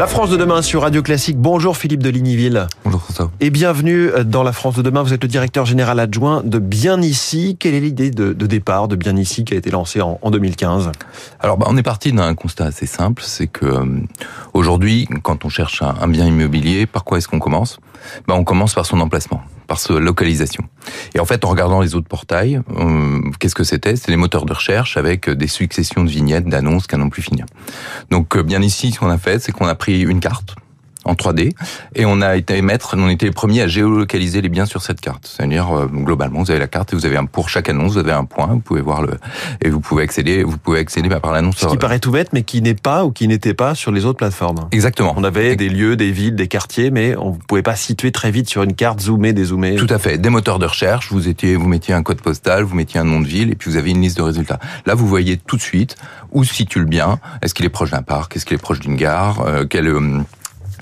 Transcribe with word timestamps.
La 0.00 0.06
France 0.06 0.30
de 0.30 0.38
demain 0.38 0.62
sur 0.62 0.80
Radio 0.80 1.02
Classique. 1.02 1.36
Bonjour 1.36 1.76
Philippe 1.76 2.02
de 2.02 2.08
Ligniville. 2.08 2.66
Bonjour 2.86 3.02
François. 3.02 3.30
Et 3.40 3.50
bienvenue 3.50 4.08
dans 4.24 4.42
La 4.42 4.52
France 4.52 4.76
de 4.76 4.80
demain. 4.80 5.02
Vous 5.02 5.12
êtes 5.12 5.22
le 5.22 5.28
directeur 5.28 5.66
général 5.66 6.00
adjoint 6.00 6.40
de 6.42 6.58
Bien 6.58 7.02
Ici. 7.02 7.58
Quelle 7.60 7.74
est 7.74 7.80
l'idée 7.80 8.10
de, 8.10 8.32
départ 8.32 8.88
de 8.88 8.96
Bien 8.96 9.14
Ici 9.18 9.44
qui 9.44 9.52
a 9.52 9.58
été 9.58 9.70
lancée 9.70 10.00
en, 10.00 10.18
2015 10.30 10.90
Alors 11.38 11.58
bah, 11.58 11.66
on 11.68 11.76
est 11.76 11.82
parti 11.82 12.14
d'un 12.14 12.34
constat 12.34 12.64
assez 12.64 12.86
simple, 12.86 13.22
c'est 13.22 13.46
que 13.46 13.66
euh, 13.66 13.84
aujourd'hui, 14.54 15.06
quand 15.22 15.44
on 15.44 15.50
cherche 15.50 15.82
un, 15.82 16.08
bien 16.08 16.24
immobilier, 16.24 16.86
par 16.86 17.04
quoi 17.04 17.18
est-ce 17.18 17.28
qu'on 17.28 17.38
commence? 17.38 17.78
Bah, 18.26 18.32
On 18.38 18.44
commence 18.44 18.72
par 18.72 18.86
son 18.86 19.00
emplacement 19.00 19.42
par 19.70 19.78
sa 19.78 20.00
localisation. 20.00 20.64
Et 21.14 21.20
en 21.20 21.24
fait, 21.24 21.44
en 21.44 21.48
regardant 21.48 21.80
les 21.80 21.94
autres 21.94 22.08
portails, 22.08 22.60
euh, 22.76 23.20
qu'est-ce 23.38 23.54
que 23.54 23.62
c'était? 23.62 23.94
C'était 23.94 24.10
les 24.10 24.16
moteurs 24.16 24.44
de 24.44 24.52
recherche 24.52 24.96
avec 24.96 25.30
des 25.30 25.46
successions 25.46 26.02
de 26.02 26.10
vignettes, 26.10 26.46
d'annonces 26.46 26.88
qu'à 26.88 26.96
non 26.96 27.08
plus 27.08 27.22
finir. 27.22 27.46
Donc, 28.10 28.36
euh, 28.36 28.42
bien 28.42 28.62
ici, 28.62 28.90
ce 28.90 28.98
qu'on 28.98 29.10
a 29.10 29.16
fait, 29.16 29.40
c'est 29.40 29.52
qu'on 29.52 29.68
a 29.68 29.76
pris 29.76 30.00
une 30.00 30.18
carte 30.18 30.56
en 31.10 31.14
3D 31.14 31.52
et 31.94 32.06
on 32.06 32.20
a 32.22 32.36
été 32.36 32.60
mettre, 32.62 32.94
on 32.96 33.08
était 33.08 33.26
les 33.26 33.32
premiers 33.32 33.62
à 33.62 33.66
géolocaliser 33.66 34.40
les 34.40 34.48
biens 34.48 34.66
sur 34.66 34.82
cette 34.82 35.00
carte. 35.00 35.26
C'est-à-dire 35.26 35.76
euh, 35.76 35.86
globalement, 35.86 36.42
vous 36.42 36.50
avez 36.50 36.60
la 36.60 36.68
carte 36.68 36.92
et 36.92 36.96
vous 36.96 37.06
avez 37.06 37.16
un 37.16 37.26
pour 37.26 37.48
chaque 37.48 37.68
annonce, 37.68 37.92
vous 37.92 37.98
avez 37.98 38.12
un 38.12 38.24
point, 38.24 38.46
vous 38.46 38.60
pouvez 38.60 38.80
voir 38.80 39.02
le 39.02 39.18
et 39.62 39.68
vous 39.68 39.80
pouvez 39.80 40.04
accéder, 40.04 40.44
vous 40.44 40.58
pouvez 40.58 40.78
accéder 40.78 41.08
par 41.08 41.32
l'annonce. 41.32 41.56
Ce 41.58 41.66
qui 41.66 41.76
paraît 41.76 41.98
tout 41.98 42.12
bête, 42.12 42.32
mais 42.32 42.42
qui 42.42 42.62
n'est 42.62 42.74
pas 42.74 43.04
ou 43.04 43.10
qui 43.10 43.28
n'était 43.28 43.54
pas 43.54 43.74
sur 43.74 43.92
les 43.92 44.04
autres 44.04 44.18
plateformes. 44.18 44.68
Exactement. 44.72 45.14
On 45.16 45.24
avait 45.24 45.56
des 45.56 45.68
lieux, 45.68 45.96
des 45.96 46.12
villes, 46.12 46.36
des 46.36 46.48
quartiers, 46.48 46.90
mais 46.90 47.16
on 47.16 47.32
ne 47.32 47.36
pouvait 47.36 47.62
pas 47.62 47.76
situer 47.76 48.12
très 48.12 48.30
vite 48.30 48.48
sur 48.48 48.62
une 48.62 48.74
carte, 48.74 49.00
zoomer, 49.00 49.32
dézoomer. 49.32 49.76
Tout 49.76 49.86
à 49.90 49.98
fait. 49.98 50.18
Des 50.18 50.30
moteurs 50.30 50.58
de 50.58 50.66
recherche, 50.66 51.10
vous 51.10 51.28
étiez, 51.28 51.56
vous 51.56 51.68
mettiez 51.68 51.94
un 51.94 52.02
code 52.02 52.20
postal, 52.20 52.62
vous 52.62 52.74
mettiez 52.74 53.00
un 53.00 53.04
nom 53.04 53.20
de 53.20 53.26
ville 53.26 53.50
et 53.50 53.56
puis 53.56 53.70
vous 53.70 53.76
avez 53.76 53.90
une 53.90 54.00
liste 54.00 54.16
de 54.16 54.22
résultats. 54.22 54.60
Là, 54.86 54.94
vous 54.94 55.06
voyez 55.06 55.36
tout 55.36 55.56
de 55.56 55.62
suite 55.62 55.96
où 56.32 56.44
se 56.44 56.54
situe 56.54 56.78
le 56.78 56.84
bien. 56.84 57.18
Est-ce 57.42 57.54
qu'il 57.54 57.66
est 57.66 57.70
proche 57.70 57.90
d'un 57.90 58.02
parc? 58.02 58.36
Est-ce 58.36 58.46
qu'il 58.46 58.54
est 58.54 58.58
proche 58.58 58.80
d'une 58.80 58.96
gare? 58.96 59.40
Euh, 59.46 59.64
Quel 59.68 59.88
euh, 59.88 60.20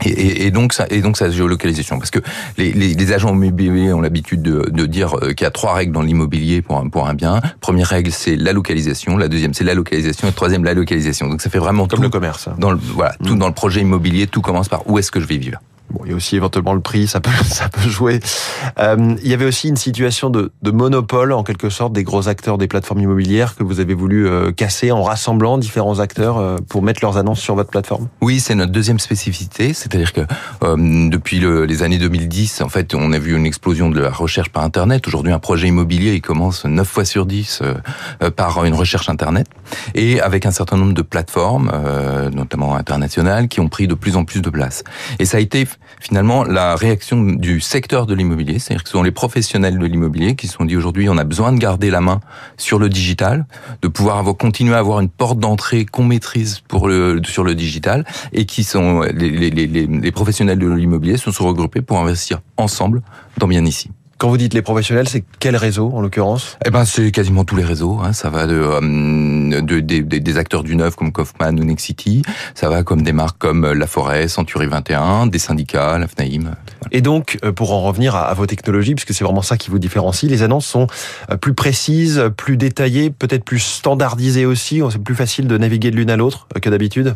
et, 0.05 0.47
et, 0.47 0.51
donc 0.51 0.73
ça, 0.73 0.87
et 0.91 1.01
donc 1.01 1.17
sa 1.17 1.31
géolocalisation, 1.31 1.99
parce 1.99 2.11
que 2.11 2.21
les, 2.57 2.73
les, 2.73 2.95
les 2.95 3.13
agents 3.13 3.35
immobiliers 3.35 3.93
ont 3.93 4.01
l'habitude 4.01 4.43
de, 4.43 4.69
de, 4.71 4.87
dire 4.87 5.17
euh, 5.17 5.33
qu'il 5.33 5.45
y 5.45 5.47
a 5.47 5.51
trois 5.51 5.75
règles 5.75 5.93
dans 5.93 6.03
l'immobilier 6.03 6.63
pour 6.63 6.79
un, 6.79 6.89
pour 6.89 7.09
un 7.09 7.15
bien. 7.15 7.41
Première 7.61 7.89
règle, 7.89 8.11
c'est 8.13 8.37
la 8.37 8.53
localisation. 8.53 9.17
La 9.17 9.29
deuxième, 9.29 9.55
c'est 9.55 9.65
la 9.65 9.75
localisation. 9.75 10.27
Et 10.27 10.31
la 10.31 10.35
troisième, 10.35 10.65
la 10.65 10.75
localisation. 10.75 11.29
Donc 11.29 11.41
ça 11.41 11.51
fait 11.51 11.59
vraiment 11.59 11.87
comme 11.87 12.03
le 12.03 12.11
commerce. 12.11 12.49
Dans 12.59 12.71
le, 12.71 12.79
voilà, 12.79 13.15
tout 13.25 13.35
mmh. 13.35 13.39
dans 13.39 13.49
le 13.49 13.55
projet 13.55 13.81
immobilier, 13.81 14.27
tout 14.27 14.41
commence 14.41 14.69
par 14.69 14.89
où 14.89 14.99
est-ce 14.99 15.11
que 15.11 15.21
je 15.21 15.27
vais 15.27 15.39
vivre. 15.39 15.59
Bon, 15.91 16.03
il 16.05 16.11
y 16.11 16.13
a 16.13 16.17
aussi 16.17 16.37
éventuellement 16.37 16.75
le 16.75 16.81
prix, 16.81 17.07
ça 17.07 17.21
peut, 17.21 17.31
ça 17.45 17.69
peut 17.69 17.89
jouer. 17.89 18.21
Euh, 18.79 19.15
il 19.23 19.29
y 19.29 19.33
avait 19.33 19.47
aussi 19.47 19.69
une 19.69 19.77
situation 19.77 20.29
de, 20.29 20.53
de, 20.63 20.71
monopole, 20.71 21.33
en 21.33 21.43
quelque 21.43 21.71
sorte, 21.71 21.93
des 21.95 22.05
gros 22.05 22.29
acteurs 22.29 22.59
des 22.59 22.69
plateformes 22.69 23.01
immobilières 23.01 23.57
que 23.57 23.63
vous 23.63 23.81
avez 23.81 23.95
voulu 23.95 24.29
euh, 24.29 24.53
casser 24.53 24.93
en 24.93 25.03
rassemblant 25.03 25.57
différents 25.57 25.99
acteurs 25.99 26.37
euh, 26.37 26.57
pour 26.69 26.83
mettre 26.83 27.01
leurs 27.03 27.17
annonces 27.17 27.41
sur 27.41 27.55
votre 27.55 27.71
plateforme. 27.71 28.09
Oui, 28.21 28.39
c'est 28.41 28.55
notre 28.55 28.73
deuxième 28.73 28.99
spécificité, 28.99 29.73
c'est-à-dire 29.73 30.13
que 30.13 30.21
euh, 30.63 31.09
depuis 31.09 31.41
le, 31.41 31.65
les 31.65 31.83
années 31.83 31.99
2010, 31.99 32.61
en 32.61 32.69
fait, 32.69 32.95
on 32.95 33.13
a 33.13 33.19
vu 33.19 33.35
une 33.35 33.47
explosion 33.47 33.89
de 33.89 33.99
la 33.99 34.11
recherche 34.11 34.51
par 34.51 34.65
Internet. 34.65 35.07
Aujourd'hui, 35.09 35.33
un 35.33 35.39
projet 35.39 35.69
immobilier, 35.69 36.15
il 36.15 36.21
commence 36.21 36.67
9 36.67 36.87
fois 36.87 37.05
sur 37.05 37.25
10 37.25 37.63
par 38.37 38.65
une 38.65 38.75
recherche 38.75 39.09
Internet, 39.09 39.47
et 39.95 40.21
avec 40.21 40.45
un 40.45 40.51
certain 40.51 40.77
nombre 40.77 40.93
de 40.93 41.03
plateformes, 41.03 41.71
notamment 42.33 42.75
internationales, 42.77 43.49
qui 43.49 43.61
ont 43.61 43.69
pris 43.69 43.87
de 43.87 43.95
plus 43.95 44.17
en 44.17 44.25
plus 44.25 44.43
de 44.43 44.51
place. 44.51 44.85
Et 45.19 45.25
ça 45.25 45.39
a 45.39 45.41
été 45.41 45.67
finalement 46.01 46.45
la 46.45 46.77
réaction 46.77 47.23
du 47.23 47.61
secteur 47.61 48.07
de 48.07 48.15
l'immobilier, 48.15 48.59
c'est-à-dire 48.59 48.83
que 48.83 48.89
ce 48.89 48.93
sont 48.93 49.03
les 49.03 49.11
professionnels 49.11 49.79
de 49.79 49.87
l'immobilier 49.87 50.37
qui 50.37 50.47
se 50.47 50.55
sont 50.55 50.65
dit 50.65 50.77
aujourd'hui 50.77 51.09
on 51.09 51.19
a 51.19 51.25
besoin 51.25 51.53
de 51.53 51.59
garder 51.59 51.91
la 51.91 52.01
main 52.01 52.21
sur 52.57 52.79
le 52.79 52.89
digital, 52.89 53.47
de 53.83 53.89
pouvoir 53.89 54.19
avoir, 54.19 54.37
continuer 54.37 54.75
à 54.75 54.79
avoir 54.79 55.01
une 55.01 55.09
porte 55.09 55.39
d'entrée 55.39 55.85
qu'on 55.85 56.05
maîtrise 56.05 56.61
pour 56.69 56.89
le, 56.89 57.21
sur 57.25 57.45
le 57.45 57.55
digital 57.55 58.05
et 58.33 58.45
qui 58.47 58.65
sont 58.65 59.03
les, 59.03 59.31
les, 59.31 59.51
les, 59.51 59.87
les 59.87 60.13
professionnels 60.13 60.59
de 60.59 60.69
l'immobilier 60.69 61.17
se 61.17 61.31
sont 61.31 61.47
regroupés 61.47 61.83
pour 61.83 61.99
investir 61.99 62.41
ensemble 62.57 63.03
dans 63.39 63.49
bien 63.49 63.65
ici. 63.65 63.91
Quand 64.19 64.31
vous 64.31 64.37
dites 64.37 64.53
les 64.53 64.63
professionnels, 64.63 65.09
c'est 65.09 65.23
quel 65.39 65.55
réseau 65.55 65.93
en 65.95 66.01
l'occurrence 66.01 66.59
Eh 66.67 66.71
ben, 66.71 66.85
c'est 66.85 67.13
quasiment 67.13 67.45
tous 67.45 67.55
les 67.55 67.63
réseaux. 67.63 68.01
Hein. 68.03 68.13
Ça 68.13 68.31
va 68.31 68.49
de, 68.49 68.55
euh, 68.55 69.61
de, 69.61 69.79
des 69.79 70.39
acteurs 70.39 70.65
du 70.65 70.75
neuf 70.75 70.97
comme 70.97 71.13
Kaufman 71.13 71.53
ou 71.53 71.63
Nexity. 71.63 72.23
Ça 72.57 72.69
va 72.69 72.83
comme 72.83 73.03
des 73.03 73.13
marques 73.13 73.39
comme 73.39 73.71
La 73.71 73.87
Forêt, 73.87 74.27
Century 74.27 74.67
21, 74.67 75.29
des 75.29 75.39
syndicats, 75.39 75.99
la 75.99 76.09
FNAIM. 76.09 76.57
Et 76.91 77.01
donc, 77.01 77.39
euh, 77.45 77.53
pour 77.53 77.73
en 77.73 77.83
revenir 77.83 78.17
à, 78.17 78.35
vos 78.35 78.47
technologies, 78.47 78.97
puisque 78.97 79.15
c'est 79.15 79.23
vraiment 79.23 79.41
ça 79.41 79.57
qui 79.57 79.71
vous 79.71 79.79
différencie, 79.79 80.29
les 80.29 80.43
annonces 80.43 80.67
sont 80.67 80.89
euh, 81.31 81.37
plus 81.37 81.55
précises, 81.55 82.25
plus 82.37 82.57
détaillées, 82.57 83.11
peut-être 83.11 83.45
plus 83.45 83.61
standardisées 83.61 84.47
aussi. 84.47 84.83
C'est 84.91 85.01
plus 85.01 85.15
facile 85.15 85.47
de 85.47 85.57
naviguer 85.57 85.93
de 85.93 85.97
l'une 85.97 86.11
à 86.11 86.17
l'autre 86.17 86.49
que 86.61 86.69
d'habitude. 86.69 87.15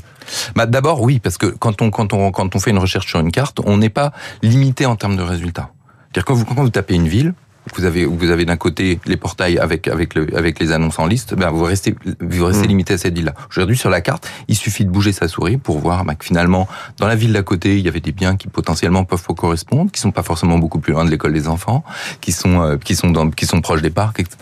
Bah 0.55 0.67
d'abord 0.67 1.03
oui, 1.03 1.19
parce 1.19 1.37
que 1.37 1.47
quand 1.47 1.83
on 1.83 1.91
quand 1.91 2.13
on 2.13 2.31
quand 2.31 2.55
on 2.55 2.61
fait 2.61 2.71
une 2.71 2.79
recherche 2.79 3.09
sur 3.09 3.19
une 3.19 3.33
carte, 3.33 3.59
on 3.65 3.79
n'est 3.79 3.91
pas 3.91 4.13
limité 4.45 4.87
en 4.87 4.95
termes 4.95 5.17
de 5.17 5.23
résultats. 5.23 5.72
C'est-à-dire 6.13 6.25
quand 6.27 6.35
vous, 6.35 6.45
quand 6.45 6.55
vous 6.55 6.69
tapez 6.69 6.95
une 6.95 7.09
ville, 7.09 7.33
vous 7.75 7.85
avez 7.85 8.05
vous 8.05 8.31
avez 8.31 8.45
d'un 8.45 8.57
côté 8.57 9.01
les 9.07 9.17
portails 9.17 9.59
avec 9.59 9.89
avec 9.89 10.15
le 10.15 10.37
avec 10.37 10.59
les 10.59 10.73
annonces 10.73 10.99
en 10.99 11.07
liste, 11.07 11.35
ben 11.35 11.51
vous 11.51 11.65
restez 11.65 11.95
vous 12.21 12.45
restez 12.45 12.67
hmm. 12.67 12.69
limité 12.69 12.95
à 12.95 12.99
cette 12.99 13.15
ville-là. 13.15 13.35
Aujourd'hui 13.51 13.77
sur 13.77 13.89
la 13.89 14.01
carte, 14.01 14.29
il 14.49 14.57
suffit 14.57 14.85
de 14.85 14.91
bouger 14.91 15.13
sa 15.13 15.29
souris 15.29 15.59
pour 15.59 15.79
voir 15.79 16.05
ben, 16.05 16.15
que 16.15 16.25
finalement 16.25 16.69
dans 16.99 17.07
la 17.07 17.15
ville 17.15 17.33
d'à 17.33 17.43
côté, 17.43 17.79
il 17.79 17.85
y 17.85 17.89
avait 17.89 18.01
des 18.01 18.13
biens 18.13 18.37
qui 18.37 18.49
potentiellement 18.49 19.05
peuvent 19.05 19.23
correspondre, 19.37 19.91
qui 19.91 20.01
sont 20.01 20.11
pas 20.11 20.23
forcément 20.23 20.59
beaucoup 20.59 20.81
plus 20.81 20.93
loin 20.93 21.05
de 21.05 21.11
l'école 21.11 21.33
des 21.33 21.49
enfants, 21.49 21.85
qui 22.21 22.33
sont 22.33 22.61
euh, 22.63 22.77
qui 22.77 22.97
sont 22.97 23.11
dans, 23.11 23.31
qui 23.31 23.47
sont 23.47 23.61
proches 23.61 23.83
des 23.83 23.91
parcs, 23.91 24.19
etc. 24.21 24.37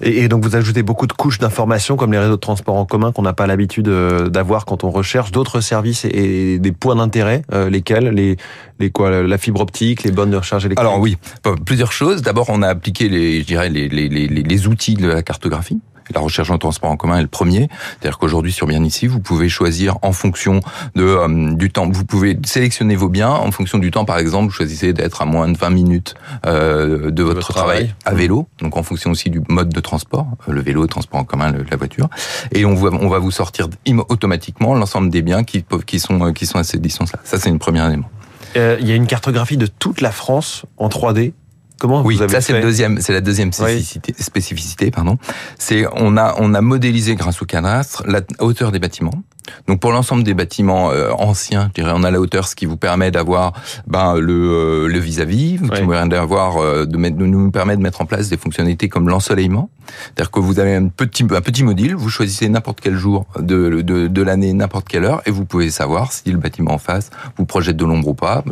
Et, 0.00 0.28
donc 0.28 0.44
vous 0.44 0.56
ajoutez 0.56 0.82
beaucoup 0.82 1.06
de 1.06 1.12
couches 1.12 1.38
d'informations 1.38 1.96
comme 1.96 2.12
les 2.12 2.18
réseaux 2.18 2.36
de 2.36 2.40
transport 2.40 2.76
en 2.76 2.84
commun 2.84 3.12
qu'on 3.12 3.22
n'a 3.22 3.32
pas 3.32 3.46
l'habitude 3.46 3.88
euh, 3.88 4.28
d'avoir 4.28 4.64
quand 4.64 4.84
on 4.84 4.90
recherche 4.90 5.32
d'autres 5.32 5.60
services 5.60 6.04
et, 6.04 6.58
des 6.58 6.72
points 6.72 6.96
d'intérêt, 6.96 7.42
euh, 7.52 7.70
lesquels 7.70 8.08
les, 8.08 8.36
les 8.78 8.90
quoi, 8.90 9.22
la 9.22 9.38
fibre 9.38 9.60
optique, 9.60 10.02
les 10.02 10.12
bonnes 10.12 10.30
de 10.30 10.36
recharge 10.36 10.66
électrique. 10.66 10.86
Alors 10.86 11.00
oui, 11.00 11.16
plusieurs 11.64 11.92
choses. 11.92 12.22
D'abord, 12.22 12.46
on 12.48 12.62
a 12.62 12.68
appliqué 12.68 13.08
les, 13.08 13.40
je 13.40 13.46
dirais 13.46 13.68
les, 13.68 13.88
les, 13.88 14.08
les, 14.08 14.26
les 14.28 14.66
outils 14.66 14.94
de 14.94 15.08
la 15.08 15.22
cartographie 15.22 15.80
la 16.14 16.20
recherche 16.20 16.50
en 16.50 16.58
transport 16.58 16.90
en 16.90 16.96
commun 16.96 17.18
est 17.18 17.22
le 17.22 17.28
premier. 17.28 17.68
C'est-à-dire 17.98 18.18
qu'aujourd'hui 18.18 18.52
sur 18.52 18.66
Bien 18.66 18.84
ici, 18.84 19.06
vous 19.06 19.20
pouvez 19.20 19.48
choisir 19.48 19.98
en 20.02 20.12
fonction 20.12 20.60
de 20.94 21.02
euh, 21.02 21.54
du 21.54 21.70
temps. 21.70 21.88
Vous 21.90 22.04
pouvez 22.04 22.38
sélectionner 22.44 22.94
vos 22.94 23.08
biens 23.08 23.30
en 23.30 23.50
fonction 23.50 23.78
du 23.78 23.90
temps. 23.90 24.04
Par 24.04 24.18
exemple, 24.18 24.46
vous 24.46 24.52
choisissez 24.52 24.92
d'être 24.92 25.22
à 25.22 25.24
moins 25.24 25.48
de 25.48 25.58
20 25.58 25.70
minutes 25.70 26.14
euh, 26.46 27.10
de, 27.10 27.22
votre, 27.22 27.52
travail, 27.52 27.94
à 28.04 28.14
vélo. 28.14 28.48
Donc 28.60 28.76
en 28.76 28.82
fonction 28.82 29.10
aussi 29.10 29.30
du 29.30 29.40
mode 29.48 29.70
de 29.70 29.80
transport, 29.80 30.26
euh, 30.48 30.52
le 30.52 30.60
vélo, 30.60 30.82
le 30.82 30.88
transport 30.88 31.20
en 31.20 31.24
commun, 31.24 31.52
la 31.68 31.76
voiture. 31.76 32.08
Et 32.52 32.64
on 32.64 32.74
va, 32.74 32.90
on 32.92 33.08
va 33.08 33.18
vous 33.18 33.32
sortir 33.32 33.68
automatiquement 34.08 34.74
l'ensemble 34.74 35.10
des 35.10 35.22
biens 35.22 35.42
qui, 35.42 35.64
qui 35.86 35.98
sont 35.98 36.32
qui 36.32 36.46
sont 36.46 36.58
à 36.58 36.64
cette 36.64 36.80
distance-là. 36.80 37.18
Ça 37.24 37.38
c'est 37.38 37.48
une 37.48 37.58
première 37.58 37.86
élément. 37.86 38.08
Il 38.56 38.86
y 38.86 38.92
a 38.92 38.96
une 38.96 39.06
cartographie 39.06 39.56
de 39.56 39.66
toute 39.66 40.00
la 40.00 40.10
France 40.10 40.64
en 40.76 40.88
3D 40.88 41.32
Comment 41.80 42.02
oui, 42.02 42.16
vous 42.16 42.22
avez 42.22 42.32
ça 42.34 42.42
c'est 42.42 42.52
le 42.52 42.60
deuxième, 42.60 43.00
c'est 43.00 43.14
la 43.14 43.22
deuxième 43.22 43.54
spécificité. 43.54 44.14
spécificité 44.18 44.90
pardon. 44.90 45.16
C'est 45.58 45.86
on 45.96 46.18
a 46.18 46.34
on 46.38 46.52
a 46.52 46.60
modélisé 46.60 47.14
grâce 47.14 47.40
au 47.40 47.46
cadastre 47.46 48.04
la 48.06 48.20
hauteur 48.38 48.70
des 48.70 48.78
bâtiments. 48.78 49.24
Donc 49.66 49.80
pour 49.80 49.90
l'ensemble 49.90 50.22
des 50.22 50.34
bâtiments 50.34 50.90
euh, 50.90 51.10
anciens, 51.12 51.70
je 51.74 51.80
dirais, 51.80 51.92
on 51.96 52.04
a 52.04 52.10
la 52.10 52.20
hauteur, 52.20 52.46
ce 52.46 52.54
qui 52.54 52.66
vous 52.66 52.76
permet 52.76 53.10
d'avoir 53.10 53.54
ben, 53.86 54.16
le 54.16 54.34
euh, 54.34 54.88
le 54.88 54.98
vis-à-vis, 54.98 55.52
qui 55.52 55.56
vous 55.56 55.68
permet 55.88 56.06
d'avoir 56.10 56.58
euh, 56.58 56.84
de, 56.84 56.98
mettre, 56.98 57.16
de 57.16 57.24
nous 57.24 57.50
permet 57.50 57.78
de 57.78 57.82
mettre 57.82 58.02
en 58.02 58.06
place 58.06 58.28
des 58.28 58.36
fonctionnalités 58.36 58.90
comme 58.90 59.08
l'ensoleillement. 59.08 59.70
C'est-à-dire 60.04 60.30
que 60.30 60.38
vous 60.38 60.60
avez 60.60 60.74
un 60.74 60.88
petit 60.88 61.24
un 61.30 61.40
petit 61.40 61.64
module, 61.64 61.94
vous 61.94 62.10
choisissez 62.10 62.46
n'importe 62.50 62.80
quel 62.82 62.94
jour 62.94 63.24
de 63.38 63.80
de, 63.80 64.06
de 64.06 64.22
l'année, 64.22 64.52
n'importe 64.52 64.86
quelle 64.86 65.06
heure, 65.06 65.22
et 65.24 65.30
vous 65.30 65.46
pouvez 65.46 65.70
savoir 65.70 66.12
si 66.12 66.30
le 66.30 66.36
bâtiment 66.36 66.72
en 66.72 66.78
face 66.78 67.08
vous 67.38 67.46
projette 67.46 67.78
de 67.78 67.86
l'ombre 67.86 68.08
ou 68.08 68.14
pas 68.14 68.44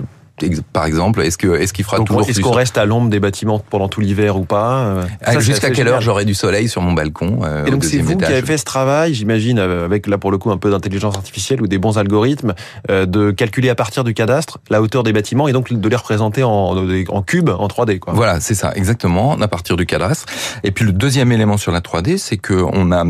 par 0.72 0.84
exemple 0.84 1.21
Est-ce 1.21 1.38
que 1.38 1.59
est-ce 1.59 1.72
qu'il 1.72 1.84
fera 1.84 1.99
toujours 1.99 2.28
Est-ce 2.28 2.41
qu'on 2.41 2.53
reste 2.53 2.78
à 2.78 2.84
l'ombre 2.84 3.10
des 3.10 3.21
bâtiments 3.21 3.59
pendant 3.59 3.88
tout 3.88 4.00
l'hiver 4.00 4.37
ou 4.37 4.44
pas 4.44 4.78
euh, 4.78 5.04
ah, 5.25 5.38
Jusqu'à 5.38 5.71
quelle 5.71 5.88
heure 5.88 6.00
j'aurai 6.00 6.25
du 6.25 6.34
soleil 6.34 6.69
sur 6.69 6.82
mon 6.82 6.93
balcon 6.93 7.41
euh, 7.44 7.66
Et 7.66 7.71
donc 7.71 7.84
c'est 7.84 7.99
vous 7.99 8.16
qui 8.16 8.25
avez 8.25 8.43
fait 8.43 8.59
ce 8.59 8.65
travail, 8.65 9.15
j'imagine, 9.15 9.59
euh, 9.59 9.84
avec 9.84 10.06
là 10.06 10.19
pour 10.19 10.31
le 10.31 10.38
coup 10.38 10.50
un 10.50 10.56
peu 10.56 10.71
d'intelligence 10.71 11.16
artificielle 11.16 11.62
ou 11.62 11.66
des 11.66 11.78
bons 11.78 11.99
algorithmes, 11.99 12.55
de 12.88 13.31
calculer 13.31 13.69
à 13.69 13.75
partir 13.75 14.05
du 14.05 14.14
cadastre 14.14 14.58
la 14.70 14.82
hauteur 14.82 15.02
des 15.02 15.12
bâtiments 15.12 15.49
et 15.49 15.52
donc 15.52 15.73
de 15.73 15.88
les 15.88 15.96
représenter 15.96 16.43
en, 16.43 16.76
en 17.08 17.23
cube, 17.23 17.49
en 17.50 17.67
3D. 17.67 17.99
Quoi. 17.99 18.12
Voilà, 18.14 18.40
c'est 18.40 18.55
ça, 18.55 18.73
exactement, 18.75 19.37
à 19.40 19.49
partir 19.49 19.76
du 19.76 19.87
cadastre. 19.87 20.26
Et 20.64 20.70
puis 20.70 20.85
le 20.85 20.93
deuxième 20.93 21.32
élément 21.32 21.56
sur 21.56 21.73
la 21.73 21.81
3D, 21.81 22.19
c'est 22.19 22.37
que 22.37 22.55
on 22.55 22.93
a 22.93 23.05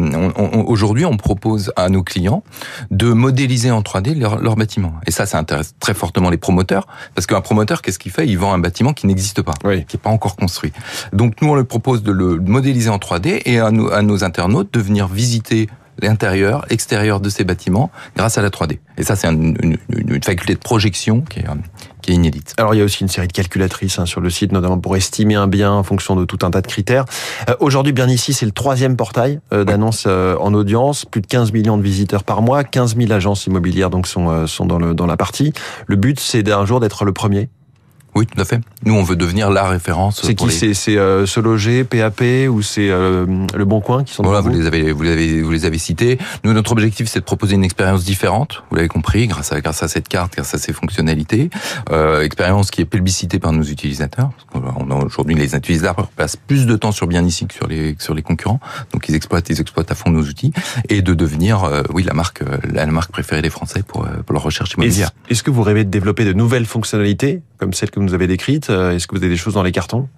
aujourd'hui 0.67 1.05
on 1.05 1.17
propose 1.17 1.73
à 1.77 1.89
nos 1.89 2.03
clients 2.03 2.43
de 2.91 3.13
modéliser 3.13 3.71
en 3.71 3.81
3D 3.81 4.19
leurs 4.19 4.39
leur 4.39 4.57
bâtiments. 4.57 4.95
Et 5.07 5.11
ça, 5.11 5.27
ça 5.27 5.39
intéresse 5.39 5.75
très 5.81 5.95
fortement 5.95 6.31
les 6.31 6.37
promoteurs 6.37 6.87
parce 7.19 7.27
qu'un 7.27 7.41
promoteur, 7.41 7.83
qu'est-ce 7.83 7.99
qu'il 7.99 8.13
fait? 8.13 8.29
Il 8.29 8.39
vend 8.39 8.53
un 8.53 8.61
bâtiment 8.61 8.93
qui 8.93 9.09
n'existe 9.09 9.43
pas, 9.43 9.55
qui 9.61 9.69
n'est 9.69 10.01
pas 10.01 10.11
encore 10.11 10.37
construit. 10.37 10.73
Donc 11.13 11.43
nous, 11.43 11.49
on 11.49 11.57
lui 11.57 11.65
propose 11.65 12.05
de 12.05 12.13
le 12.13 12.37
modéliser 12.37 12.91
en 12.91 12.99
3D 12.99 13.43
et 13.45 13.59
à 13.59 13.73
nos, 13.73 13.91
à 13.91 14.03
nos 14.03 14.23
internautes 14.23 14.73
de 14.73 14.79
venir 14.79 15.09
visiter 15.09 15.69
l'intérieur, 16.01 16.65
l'extérieur 16.71 17.19
de 17.19 17.29
ces 17.29 17.43
bâtiments 17.43 17.91
grâce 18.17 18.39
à 18.39 18.43
la 18.43 18.51
3D. 18.51 18.79
Et 18.99 19.03
ça, 19.03 19.17
c'est 19.17 19.27
une, 19.27 19.57
une, 19.61 19.79
une, 19.89 20.23
faculté 20.23 20.55
de 20.55 20.61
projection 20.61 21.23
qui 21.23 21.41
est, 21.41 21.47
qui 22.09 22.13
est 22.13 22.15
inédite. 22.15 22.55
Alors 22.57 22.75
il 22.75 22.79
y 22.79 22.81
a 22.81 22.85
aussi 22.85 23.03
une 23.03 23.09
série 23.09 23.29
de 23.29 23.33
calculatrices 23.33 23.99
hein, 23.99 24.07
sur 24.07 24.23
le 24.23 24.31
site, 24.31 24.53
notamment 24.53 24.79
pour 24.79 24.97
estimer 24.97 25.35
un 25.35 25.47
bien 25.47 25.71
en 25.71 25.83
fonction 25.83 26.17
de 26.17 26.25
tout 26.25 26.39
un 26.43 26.51
tas 26.51 26.63
de 26.63 26.67
critères. 26.67 27.05
Euh, 27.51 27.55
Aujourd'hui, 27.61 27.93
bien 27.93 28.09
ici, 28.09 28.33
c'est 28.33 28.47
le 28.47 28.53
troisième 28.53 28.97
portail 28.97 29.41
euh, 29.53 29.65
d'annonces 29.65 30.05
euh, 30.07 30.35
en 30.39 30.55
audience, 30.55 31.05
plus 31.05 31.21
de 31.21 31.27
15 31.27 31.53
millions 31.53 31.77
de 31.77 31.83
visiteurs 31.83 32.25
par 32.25 32.41
mois, 32.41 32.65
15 32.65 32.97
000 32.97 33.13
agences 33.13 33.47
immobilières 33.47 33.91
donc 33.91 34.07
sont 34.07 34.31
euh, 34.31 34.47
sont 34.47 34.65
dans 34.65 34.79
le 34.79 34.95
dans 34.95 35.07
la 35.07 35.19
partie. 35.19 35.53
Le 35.87 35.97
but, 35.97 36.19
c'est 36.19 36.43
d'un 36.43 36.65
jour 36.65 36.81
d'être 36.81 37.05
le 37.05 37.13
premier. 37.13 37.51
Oui, 38.15 38.27
tout 38.27 38.41
à 38.41 38.45
fait. 38.45 38.61
Nous, 38.85 38.95
on 38.95 39.03
veut 39.03 39.15
devenir 39.17 39.51
la 39.51 39.69
référence. 39.69 40.21
C'est 40.25 40.35
qui 40.35 40.47
les- 40.47 40.75
C'est 40.75 40.97
euh, 40.97 41.25
Se 41.27 41.39
Loger, 41.41 41.85
PAP 41.85 42.23
ou 42.51 42.63
c'est 42.63 42.89
euh, 42.91 43.27
Le 43.55 43.65
Bon 43.65 43.81
Coin 43.81 44.03
qui 44.03 44.13
sont 44.15 44.23
Voilà, 44.25 44.41
vous 44.41 44.51
vous 44.51 44.59
les 44.59 44.67
avez, 44.67 44.91
vous 44.93 45.03
les 45.03 45.11
avez, 45.13 45.43
vous 45.43 45.51
les 45.53 45.65
avez 45.67 45.79
cités. 45.79 46.19
Nous, 46.43 46.53
notre 46.53 46.73
objectif, 46.73 47.07
c'est 47.09 47.21
de 47.21 47.25
proposer 47.25 47.55
une 47.55 47.65
expérience 47.65 48.05
différente. 48.05 48.65
Vous 48.71 48.77
l'avez 48.77 48.89
compris, 48.89 49.27
grâce 49.29 49.53
à, 49.53 49.61
grâce 49.61 49.83
à 49.83 49.89
cette 49.89 50.09
carte, 50.09 50.35
grâce 50.35 50.55
à 50.55 50.59
ses 50.59 50.73
fonctionnalités, 50.73 51.51
euh, 51.91 52.23
expérience 52.23 52.71
qui 52.71 52.81
est 52.81 52.85
plébiscitée 52.87 53.39
par 53.39 53.53
nos 53.53 53.63
utilisateurs. 53.63 54.31
On 54.55 54.91
a 54.91 54.95
aujourd'hui 55.05 55.35
les 55.35 55.55
utilisateurs 55.55 56.09
passent 56.09 56.37
plus 56.37 56.67
de 56.67 56.77
temps 56.77 56.93
sur 56.93 57.07
bien 57.07 57.25
ici 57.25 57.47
que 57.47 57.55
sur 57.55 57.67
les 57.69 57.95
que 57.95 58.03
sur 58.03 58.15
les 58.15 58.23
concurrents. 58.23 58.61
Donc, 58.93 59.09
ils 59.09 59.15
exploitent, 59.15 59.49
ils 59.51 59.61
exploitent 59.61 59.91
à 59.93 59.95
fond 59.95 60.11
nos 60.11 60.23
outils 60.23 60.53
et 60.89 61.03
de 61.03 61.15
devenir, 61.15 61.65
euh, 61.65 61.83
oui, 61.93 62.03
la 62.03 62.15
marque, 62.15 62.43
euh, 62.43 62.57
la 62.73 62.87
marque 62.87 63.13
préférée 63.13 63.43
des 63.43 63.51
Français 63.51 63.83
pour 63.87 64.05
euh, 64.05 64.09
pour 64.25 64.33
leur 64.33 64.43
recherche 64.43 64.73
immobilière. 64.75 65.11
est-ce 65.31 65.43
que 65.43 65.51
vous 65.51 65.63
rêvez 65.63 65.85
de 65.85 65.91
développer 65.91 66.25
de 66.25 66.33
nouvelles 66.33 66.67
fonctionnalités 66.67 67.43
comme 67.59 67.73
celles 67.73 67.91
que 67.91 67.99
vous 68.01 68.07
nous 68.07 68.15
avez 68.15 68.27
décrites 68.27 68.71
Euh, 68.71 68.93
Est-ce 68.95 69.07
que 69.07 69.15
vous 69.17 69.23
avez 69.23 69.31
des 69.33 69.37
choses 69.37 69.55
dans 69.55 69.63
les 69.63 69.73
cartons? 69.73 70.09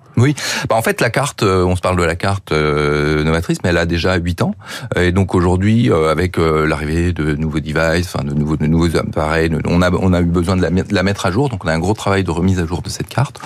Bah, 0.68 0.76
en 0.76 0.82
fait, 0.82 1.00
la 1.00 1.08
carte, 1.08 1.42
euh, 1.42 1.64
on 1.64 1.76
se 1.76 1.80
parle 1.80 1.96
de 1.96 2.02
la 2.02 2.16
carte 2.16 2.52
euh, 2.52 3.24
novatrice, 3.24 3.58
mais 3.64 3.70
elle 3.70 3.78
a 3.78 3.86
déjà 3.86 4.16
8 4.16 4.42
ans. 4.42 4.54
Et 4.96 5.12
donc 5.12 5.34
aujourd'hui, 5.34 5.90
avec 5.92 6.36
l'arrivée 6.36 7.12
de 7.12 7.34
nouveaux 7.34 7.60
devices, 7.60 8.14
enfin 8.14 8.24
de 8.24 8.34
nouveaux, 8.34 8.96
appareils, 8.96 9.50
on 9.66 9.82
a, 9.82 10.20
eu 10.20 10.24
besoin 10.24 10.56
de 10.56 10.62
la, 10.62 11.02
mettre- 11.02 11.26
à 11.26 11.30
jour. 11.30 11.48
Donc 11.48 11.64
on 11.64 11.68
a 11.68 11.72
un 11.72 11.78
gros 11.78 11.94
travail 11.94 12.24
de 12.24 12.30
remise 12.30 12.58
à 12.60 12.66
jour 12.66 12.82
de 12.82 12.88
cette 12.88 13.08
carte, 13.08 13.40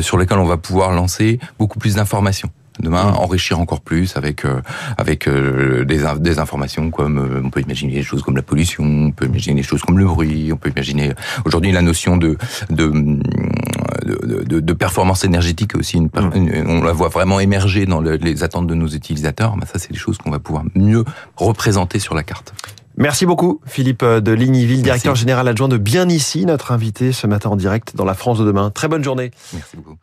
sur 0.00 0.16
lequel 0.16 0.38
on 0.38 0.44
va 0.46 0.56
pouvoir 0.56 0.92
lancer 0.92 1.38
beaucoup 1.58 1.78
plus 1.78 1.96
d'informations. 1.96 2.50
Demain, 2.80 3.12
Mmh. 3.12 3.16
enrichir 3.16 3.60
encore 3.60 3.80
plus 3.80 4.16
avec 4.16 4.44
euh, 4.44 4.60
avec 4.98 5.28
euh, 5.28 5.84
des, 5.84 6.04
in- 6.04 6.16
des 6.16 6.40
informations 6.40 6.90
comme 6.90 7.18
euh, 7.18 7.40
on 7.44 7.50
peut 7.50 7.60
imaginer 7.60 7.94
des 7.94 8.02
choses 8.02 8.22
comme 8.22 8.34
la 8.34 8.42
pollution, 8.42 8.82
on 8.84 9.10
peut 9.12 9.26
imaginer 9.26 9.60
des 9.60 9.66
choses 9.66 9.82
comme 9.82 9.96
le 9.98 10.04
bruit, 10.06 10.50
on 10.52 10.56
peut 10.56 10.70
imaginer 10.70 11.12
aujourd'hui 11.44 11.70
la 11.70 11.82
notion 11.82 12.16
de 12.16 12.36
de 12.70 12.88
de, 14.04 14.42
de, 14.44 14.60
de 14.60 14.72
performance 14.72 15.24
énergétique 15.24 15.76
aussi, 15.76 15.96
une, 15.98 16.06
Mm. 16.06 16.30
une- 16.34 16.66
on 16.68 16.82
la 16.82 16.92
voit 16.92 17.08
vraiment 17.08 17.38
émerger 17.40 17.86
dans 17.86 18.00
le- 18.00 18.16
les 18.16 18.42
attentes 18.42 18.66
de 18.66 18.74
nos 18.74 18.88
utilisateurs. 18.88 19.56
Bah, 19.56 19.66
ça, 19.72 19.78
c'est 19.78 19.92
des 19.92 19.98
choses 19.98 20.18
qu'on 20.18 20.30
va 20.30 20.38
pouvoir 20.40 20.64
mieux 20.74 21.04
représenter 21.36 21.98
sur 22.00 22.14
la 22.14 22.22
carte. 22.24 22.54
Merci 22.96 23.24
beaucoup, 23.26 23.60
Philippe 23.66 24.04
de 24.04 24.32
Ligniville, 24.32 24.76
Merci. 24.76 24.82
directeur 24.82 25.14
général 25.14 25.48
adjoint 25.48 25.68
de 25.68 25.78
Bien 25.78 26.08
Ici, 26.08 26.44
notre 26.44 26.70
invité 26.72 27.12
ce 27.12 27.26
matin 27.26 27.50
en 27.50 27.56
direct 27.56 27.96
dans 27.96 28.04
la 28.04 28.14
France 28.14 28.38
de 28.38 28.44
demain. 28.44 28.70
Très 28.70 28.88
bonne 28.88 29.02
journée. 29.04 29.30
Merci 29.52 29.76
beaucoup. 29.76 29.96